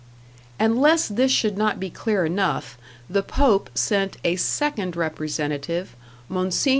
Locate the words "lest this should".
0.81-1.59